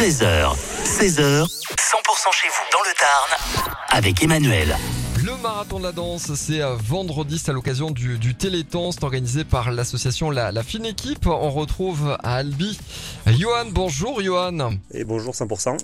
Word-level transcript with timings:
13h, 0.00 0.56
16h, 0.86 1.44
100% 1.44 1.46
chez 2.32 2.48
vous 2.48 2.64
dans 2.72 2.80
le 2.80 2.94
Tarn 2.98 3.70
avec 3.90 4.22
Emmanuel. 4.22 4.74
Le 5.22 5.36
marathon 5.42 5.78
de 5.78 5.84
la 5.84 5.92
danse, 5.92 6.32
c'est 6.36 6.60
vendredi, 6.78 7.38
c'est 7.38 7.50
à 7.50 7.52
l'occasion 7.52 7.90
du, 7.90 8.16
du 8.16 8.34
Téléthon, 8.34 8.92
c'est 8.92 9.04
organisé 9.04 9.44
par 9.44 9.70
l'association 9.70 10.30
la, 10.30 10.52
la 10.52 10.62
Fine 10.62 10.86
Équipe. 10.86 11.26
On 11.26 11.50
retrouve 11.50 12.16
à 12.22 12.36
Albi 12.36 12.78
Johan. 13.26 13.66
Bonjour 13.70 14.22
Johan. 14.22 14.70
Et 14.94 15.04
bonjour 15.04 15.34
100%. 15.34 15.76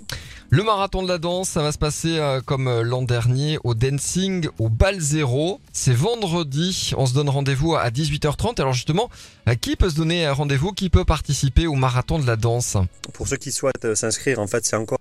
Le 0.49 0.63
marathon 0.63 1.03
de 1.03 1.09
la 1.09 1.17
danse, 1.17 1.49
ça 1.49 1.61
va 1.61 1.73
se 1.73 1.77
passer 1.77 2.19
euh, 2.19 2.39
comme 2.39 2.69
euh, 2.69 2.81
l'an 2.81 3.01
dernier 3.01 3.59
au 3.65 3.73
dancing 3.73 4.47
au 4.59 4.69
Bal 4.69 4.97
Zéro. 4.97 5.59
C'est 5.73 5.93
vendredi, 5.93 6.93
on 6.95 7.05
se 7.05 7.13
donne 7.13 7.27
rendez-vous 7.27 7.75
à 7.75 7.89
18h30. 7.89 8.61
Alors 8.61 8.71
justement, 8.71 9.09
euh, 9.49 9.55
qui 9.55 9.75
peut 9.75 9.89
se 9.89 9.95
donner 9.95 10.29
rendez-vous? 10.29 10.71
Qui 10.71 10.89
peut 10.89 11.03
participer 11.03 11.67
au 11.67 11.73
marathon 11.73 12.17
de 12.17 12.25
la 12.25 12.37
danse? 12.37 12.77
Pour 13.11 13.27
ceux 13.27 13.35
qui 13.35 13.51
souhaitent 13.51 13.93
s'inscrire, 13.93 14.39
en 14.39 14.47
fait, 14.47 14.65
c'est 14.65 14.77
encore 14.77 14.99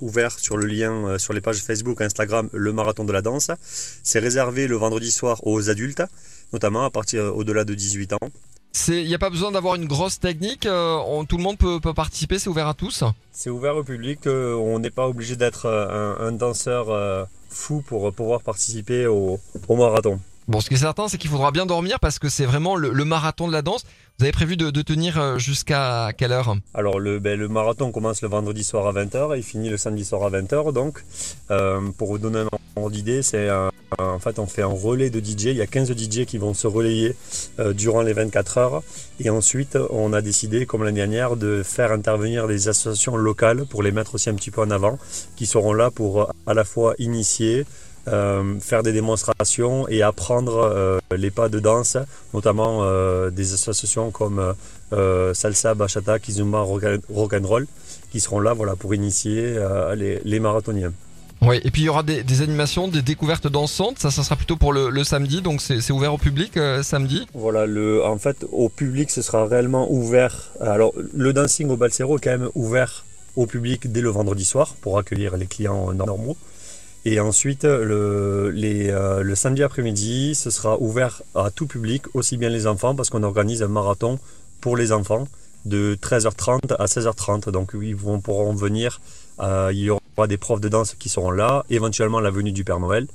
ouvert 0.00 0.38
sur 0.38 0.56
le 0.56 0.66
lien 0.66 1.18
sur 1.18 1.32
les 1.32 1.40
pages 1.40 1.56
Facebook, 1.56 2.00
Instagram, 2.00 2.48
le 2.52 2.72
marathon 2.72 3.04
de 3.04 3.12
la 3.12 3.20
danse. 3.20 3.50
C'est 4.04 4.20
réservé 4.20 4.68
le 4.68 4.76
vendredi 4.76 5.10
soir 5.10 5.44
aux 5.44 5.68
adultes, 5.68 6.04
notamment 6.52 6.84
à 6.84 6.90
partir 6.90 7.36
au-delà 7.36 7.64
de 7.64 7.74
18 7.74 8.12
ans. 8.12 8.30
Il 8.88 9.06
n'y 9.06 9.14
a 9.14 9.18
pas 9.18 9.30
besoin 9.30 9.50
d'avoir 9.50 9.74
une 9.74 9.86
grosse 9.86 10.20
technique, 10.20 10.64
euh, 10.66 10.96
on- 11.06 11.24
tout 11.24 11.36
le 11.36 11.42
monde 11.42 11.58
peut, 11.58 11.80
peut 11.80 11.92
participer, 11.94 12.38
c'est 12.38 12.48
ouvert 12.48 12.68
à 12.68 12.74
tous 12.74 13.02
C'est 13.32 13.50
ouvert 13.50 13.76
au 13.76 13.82
public, 13.82 14.26
euh, 14.26 14.54
on 14.54 14.78
n'est 14.78 14.90
pas 14.90 15.08
obligé 15.08 15.34
d'être 15.36 15.66
euh, 15.66 16.16
un, 16.20 16.28
un 16.28 16.32
danseur 16.32 17.26
fou 17.48 17.82
pour 17.86 18.12
pouvoir 18.12 18.42
participer 18.42 19.06
au, 19.06 19.40
au 19.68 19.76
marathon. 19.76 20.20
Bon, 20.46 20.60
ce 20.60 20.68
qui 20.68 20.74
est 20.74 20.78
certain, 20.78 21.06
c'est 21.08 21.18
qu'il 21.18 21.30
faudra 21.30 21.50
bien 21.52 21.66
dormir 21.66 21.98
parce 22.00 22.18
que 22.18 22.28
c'est 22.28 22.46
vraiment 22.46 22.74
le, 22.76 22.90
le 22.90 23.04
marathon 23.04 23.46
de 23.48 23.52
la 23.52 23.62
danse. 23.62 23.84
Vous 24.18 24.24
avez 24.24 24.32
prévu 24.32 24.56
de, 24.56 24.70
de 24.70 24.82
tenir 24.82 25.38
jusqu'à 25.38 26.10
quelle 26.16 26.32
heure? 26.32 26.54
Alors 26.74 26.98
le, 26.98 27.18
ben, 27.20 27.38
le 27.38 27.48
marathon 27.48 27.90
commence 27.92 28.20
le 28.22 28.28
vendredi 28.28 28.64
soir 28.64 28.86
à 28.86 28.92
20h 28.92 29.36
et 29.38 29.42
finit 29.42 29.68
le 29.68 29.76
samedi 29.76 30.04
soir 30.04 30.22
à 30.24 30.30
20h. 30.30 30.72
Donc 30.72 31.04
pour 31.98 32.08
vous 32.08 32.18
donner 32.18 32.40
un 32.40 32.48
ordre 32.76 32.90
d'idée, 32.90 33.22
c'est 33.22 33.48
un- 33.48 33.69
en 33.98 34.18
fait 34.18 34.38
on 34.38 34.46
fait 34.46 34.62
un 34.62 34.66
relais 34.66 35.10
de 35.10 35.20
DJ. 35.20 35.46
Il 35.46 35.56
y 35.56 35.62
a 35.62 35.66
15 35.66 35.90
DJ 35.92 36.24
qui 36.24 36.38
vont 36.38 36.54
se 36.54 36.66
relayer 36.66 37.16
euh, 37.58 37.72
durant 37.72 38.02
les 38.02 38.12
24 38.12 38.58
heures. 38.58 38.82
Et 39.18 39.30
ensuite 39.30 39.76
on 39.90 40.12
a 40.12 40.20
décidé, 40.22 40.66
comme 40.66 40.84
l'année 40.84 41.00
dernière, 41.00 41.36
de 41.36 41.62
faire 41.62 41.92
intervenir 41.92 42.48
des 42.48 42.68
associations 42.68 43.16
locales 43.16 43.66
pour 43.66 43.82
les 43.82 43.92
mettre 43.92 44.14
aussi 44.14 44.30
un 44.30 44.34
petit 44.34 44.50
peu 44.50 44.60
en 44.60 44.70
avant, 44.70 44.98
qui 45.36 45.46
seront 45.46 45.72
là 45.72 45.90
pour 45.90 46.22
euh, 46.22 46.26
à 46.46 46.54
la 46.54 46.64
fois 46.64 46.94
initier, 46.98 47.64
euh, 48.08 48.58
faire 48.60 48.82
des 48.82 48.92
démonstrations 48.92 49.86
et 49.88 50.02
apprendre 50.02 50.56
euh, 50.58 50.98
les 51.16 51.30
pas 51.30 51.48
de 51.48 51.60
danse, 51.60 51.96
notamment 52.32 52.80
euh, 52.82 53.30
des 53.30 53.52
associations 53.52 54.10
comme 54.10 54.38
euh, 54.38 54.52
euh, 54.92 55.34
salsa, 55.34 55.74
bachata, 55.74 56.18
kizumba, 56.18 56.64
rock'n'roll, 57.12 57.66
qui 58.10 58.20
seront 58.20 58.40
là 58.40 58.54
pour 58.78 58.94
initier 58.94 59.54
euh, 59.56 59.94
les 59.94 60.40
marathoniens. 60.40 60.92
Oui, 61.42 61.58
et 61.64 61.70
puis 61.70 61.82
il 61.82 61.84
y 61.86 61.88
aura 61.88 62.02
des, 62.02 62.42
animations, 62.42 62.86
des 62.88 63.00
découvertes 63.00 63.46
dansantes. 63.46 63.98
Ça, 63.98 64.10
ça 64.10 64.22
sera 64.22 64.36
plutôt 64.36 64.56
pour 64.56 64.72
le, 64.72 65.04
samedi, 65.04 65.40
donc 65.40 65.62
c'est 65.62 65.80
c'est 65.80 65.92
ouvert 65.92 66.12
au 66.12 66.18
public 66.18 66.56
euh, 66.56 66.82
samedi. 66.82 67.26
Voilà, 67.32 67.64
le, 67.64 68.04
en 68.04 68.18
fait, 68.18 68.44
au 68.52 68.68
public, 68.68 69.10
ce 69.10 69.22
sera 69.22 69.46
réellement 69.46 69.90
ouvert. 69.90 70.52
Alors, 70.60 70.92
le 71.14 71.32
dancing 71.32 71.70
au 71.70 71.76
Balsero 71.76 72.18
est 72.18 72.20
quand 72.20 72.30
même 72.38 72.50
ouvert 72.54 73.04
au 73.36 73.46
public 73.46 73.90
dès 73.90 74.02
le 74.02 74.10
vendredi 74.10 74.44
soir 74.44 74.74
pour 74.82 74.98
accueillir 74.98 75.36
les 75.36 75.46
clients 75.46 75.92
normaux. 75.94 76.36
Et 77.06 77.18
ensuite, 77.18 77.64
le, 77.64 78.50
les, 78.50 78.90
euh, 78.90 79.22
le 79.22 79.34
samedi 79.34 79.62
après-midi, 79.62 80.34
ce 80.34 80.50
sera 80.50 80.78
ouvert 80.80 81.22
à 81.34 81.50
tout 81.50 81.66
public, 81.66 82.02
aussi 82.14 82.36
bien 82.36 82.50
les 82.50 82.66
enfants, 82.66 82.94
parce 82.94 83.08
qu'on 83.08 83.22
organise 83.22 83.62
un 83.62 83.68
marathon 83.68 84.18
pour 84.60 84.76
les 84.76 84.92
enfants 84.92 85.26
de 85.64 85.96
13h30 86.00 86.74
à 86.78 86.84
16h30. 86.84 87.50
Donc, 87.50 87.70
ils 87.80 87.96
vont, 87.96 88.20
pourront 88.20 88.52
venir. 88.52 89.00
Euh, 89.40 89.70
il 89.72 89.80
y 89.80 89.90
aura 89.90 90.26
des 90.28 90.36
profs 90.36 90.60
de 90.60 90.68
danse 90.68 90.94
qui 90.98 91.08
seront 91.08 91.30
là, 91.30 91.64
éventuellement 91.70 92.20
la 92.20 92.30
venue 92.30 92.52
du 92.52 92.64
Père 92.64 92.80
Noël. 92.80 93.06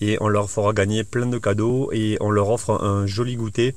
Et 0.00 0.16
on 0.20 0.28
leur 0.28 0.50
fera 0.50 0.72
gagner 0.72 1.04
plein 1.04 1.26
de 1.26 1.38
cadeaux 1.38 1.90
et 1.92 2.16
on 2.20 2.30
leur 2.30 2.50
offre 2.50 2.70
un 2.82 3.06
joli 3.06 3.36
goûter 3.36 3.74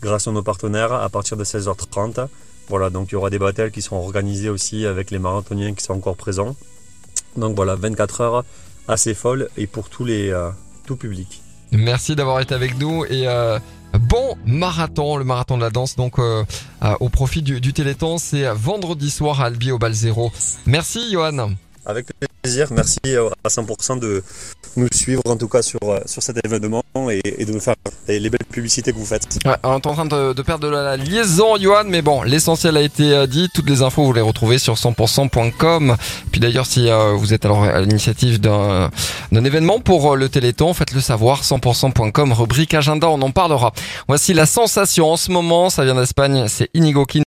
grâce 0.00 0.28
à 0.28 0.32
nos 0.32 0.42
partenaires 0.42 0.92
à 0.92 1.08
partir 1.08 1.36
de 1.36 1.44
16h30. 1.44 2.28
Voilà, 2.68 2.90
donc 2.90 3.08
il 3.10 3.12
y 3.12 3.16
aura 3.16 3.30
des 3.30 3.38
battles 3.38 3.70
qui 3.70 3.80
seront 3.80 3.98
organisés 3.98 4.48
aussi 4.48 4.86
avec 4.86 5.10
les 5.10 5.18
marathoniens 5.18 5.74
qui 5.74 5.84
sont 5.84 5.94
encore 5.94 6.16
présents. 6.16 6.56
Donc 7.36 7.54
voilà, 7.54 7.74
24 7.74 8.20
heures 8.20 8.44
assez 8.88 9.14
folles 9.14 9.48
et 9.56 9.66
pour 9.66 9.88
tous 9.88 10.04
les 10.04 10.30
euh, 10.30 10.50
tout 10.84 10.96
public. 10.96 11.42
Merci 11.72 12.14
d'avoir 12.14 12.40
été 12.40 12.54
avec 12.54 12.78
nous 12.78 13.04
euh, 13.04 13.58
bon 13.98 14.36
marathon, 14.44 15.16
le 15.16 15.24
marathon 15.24 15.56
de 15.56 15.62
la 15.62 15.70
danse, 15.70 15.96
donc 15.96 16.18
euh, 16.18 16.44
au 17.00 17.08
profit 17.08 17.42
du, 17.42 17.72
Téléthon. 17.72 18.18
C'est 18.18 18.46
vendredi 18.48 19.10
soir 19.10 19.40
à 19.40 19.46
Albi 19.46 19.70
au 19.72 19.78
Bal 19.78 19.92
Zéro. 19.92 20.32
Merci 20.66 21.12
Johan. 21.12 21.50
Merci 22.70 22.98
euh, 23.06 23.28
à 23.44 23.48
100% 23.48 23.98
de 23.98 24.22
nous 24.76 24.88
suivre 24.92 25.22
en 25.26 25.36
tout 25.36 25.48
cas 25.48 25.62
sur, 25.62 25.78
euh, 25.84 26.00
cet 26.06 26.44
événement 26.44 26.82
et, 27.10 27.44
de 27.44 27.52
nous 27.52 27.60
faire 27.60 27.74
les 28.08 28.20
les 28.20 28.30
belles 28.30 28.46
publicités 28.50 28.92
que 28.92 28.98
vous 28.98 29.04
faites. 29.04 29.38
On 29.62 29.76
est 29.76 29.86
en 29.86 29.92
train 29.94 30.06
de, 30.06 30.42
perdre 30.42 30.66
de 30.66 30.72
la, 30.72 30.96
liaison, 30.96 31.56
Johan, 31.56 31.84
mais 31.86 32.02
bon, 32.02 32.22
l'essentiel 32.22 32.76
a 32.76 32.80
été 32.80 33.12
euh, 33.12 33.26
dit. 33.26 33.48
Toutes 33.54 33.68
les 33.68 33.82
infos, 33.82 34.04
vous 34.04 34.12
les 34.12 34.20
retrouvez 34.20 34.58
sur 34.58 34.74
100%.com. 34.74 35.96
Puis 36.32 36.40
d'ailleurs, 36.40 36.66
si 36.66 36.88
vous 37.16 37.34
êtes 37.34 37.44
alors 37.44 37.64
à 37.64 37.80
l'initiative 37.80 38.40
d'un 38.40 38.90
événement 39.32 39.80
pour 39.80 40.16
le 40.16 40.28
Téléthon, 40.28 40.74
faites-le 40.74 41.00
savoir. 41.00 41.42
100%.com, 41.42 42.32
rubrique 42.32 42.74
agenda, 42.74 43.08
on 43.08 43.20
en 43.22 43.30
parlera. 43.30 43.72
Voici 44.08 44.34
la 44.34 44.46
sensation 44.46 45.10
en 45.10 45.16
ce 45.16 45.30
moment. 45.30 45.70
Ça 45.70 45.84
vient 45.84 45.94
d'Espagne, 45.94 46.46
c'est 46.48 46.70
Inigo 46.74 47.04
Quintana. 47.06 47.24